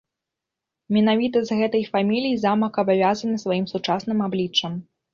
Менавіта 0.97 1.37
з 1.51 1.59
гэтай 1.59 1.85
фамілій 1.93 2.33
замак 2.47 2.83
абавязаны 2.87 3.35
сваім 3.47 3.71
сучасным 3.77 4.29
абліччам. 4.31 4.71